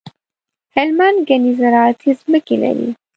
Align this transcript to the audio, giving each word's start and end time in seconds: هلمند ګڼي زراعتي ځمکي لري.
هلمند 0.75 1.17
ګڼي 1.27 1.51
زراعتي 1.59 2.11
ځمکي 2.19 2.55
لري. 2.63 2.89